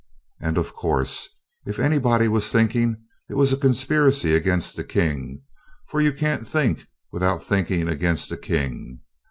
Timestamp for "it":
3.29-3.35